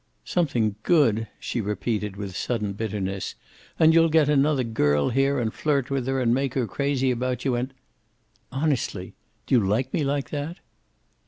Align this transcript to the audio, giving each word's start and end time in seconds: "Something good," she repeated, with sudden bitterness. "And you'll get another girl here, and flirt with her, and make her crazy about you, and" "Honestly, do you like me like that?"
"Something 0.25 0.77
good," 0.81 1.27
she 1.39 1.61
repeated, 1.61 2.15
with 2.15 2.35
sudden 2.35 2.73
bitterness. 2.73 3.35
"And 3.77 3.93
you'll 3.93 4.09
get 4.09 4.29
another 4.29 4.63
girl 4.63 5.09
here, 5.09 5.37
and 5.37 5.53
flirt 5.53 5.91
with 5.91 6.07
her, 6.07 6.19
and 6.19 6.33
make 6.33 6.55
her 6.55 6.65
crazy 6.65 7.11
about 7.11 7.45
you, 7.45 7.53
and" 7.53 7.71
"Honestly, 8.51 9.13
do 9.45 9.53
you 9.53 9.61
like 9.63 9.93
me 9.93 10.03
like 10.03 10.31
that?" 10.31 10.57